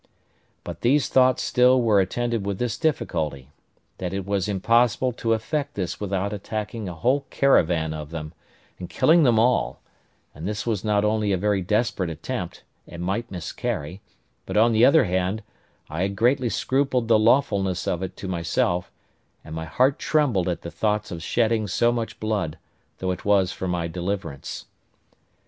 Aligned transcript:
But 0.63 0.81
these 0.81 1.09
thoughts 1.09 1.43
still 1.43 1.79
were 1.79 1.99
attended 2.01 2.43
with 2.43 2.57
this 2.57 2.75
difficulty: 2.75 3.51
that 3.99 4.15
it 4.15 4.25
was 4.25 4.47
impossible 4.47 5.11
to 5.13 5.33
effect 5.33 5.75
this 5.75 5.99
without 5.99 6.33
attacking 6.33 6.89
a 6.89 6.95
whole 6.95 7.27
caravan 7.29 7.93
of 7.93 8.09
them, 8.09 8.33
and 8.79 8.89
killing 8.89 9.21
them 9.21 9.37
all; 9.37 9.79
and 10.33 10.47
this 10.47 10.65
was 10.65 10.83
not 10.83 11.05
only 11.05 11.31
a 11.31 11.37
very 11.37 11.61
desperate 11.61 12.09
attempt, 12.09 12.63
and 12.87 13.03
might 13.03 13.29
miscarry, 13.29 14.01
but, 14.47 14.57
on 14.57 14.71
the 14.71 14.83
other 14.83 15.03
hand, 15.03 15.43
I 15.87 16.01
had 16.01 16.15
greatly 16.15 16.49
scrupled 16.49 17.07
the 17.07 17.19
lawfulness 17.19 17.85
of 17.87 18.01
it 18.01 18.17
to 18.17 18.27
myself; 18.27 18.89
and 19.45 19.53
my 19.53 19.65
heart 19.65 19.99
trembled 19.99 20.49
at 20.49 20.63
the 20.63 20.71
thoughts 20.71 21.11
of 21.11 21.21
shedding 21.21 21.67
so 21.67 21.91
much 21.91 22.19
blood, 22.19 22.57
though 22.97 23.11
it 23.11 23.23
was 23.23 23.51
for 23.51 23.67
my 23.67 23.87
deliverance. 23.87 24.65